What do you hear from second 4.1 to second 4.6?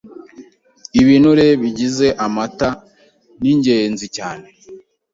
cyane